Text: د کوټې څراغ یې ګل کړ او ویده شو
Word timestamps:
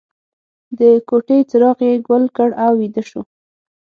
د 0.77 0.79
کوټې 1.09 1.37
څراغ 1.49 1.79
یې 1.87 1.93
ګل 2.07 2.23
کړ 2.35 2.49
او 2.63 2.71
ویده 2.79 3.03
شو 3.09 3.21